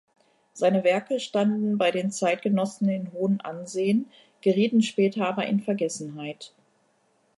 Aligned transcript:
Seine 0.53 0.83
Werke 0.83 1.19
standen 1.19 1.77
bei 1.77 1.91
den 1.91 2.09
Zeitgenossen 2.09 2.89
in 2.89 3.11
hohem 3.13 3.39
Ansehen, 3.43 4.09
gerieten 4.41 4.81
später 4.81 5.27
aber 5.27 5.45
in 5.45 5.59
Vergessenheit. 5.59 6.55